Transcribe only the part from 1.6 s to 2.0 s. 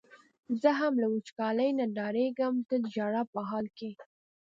نه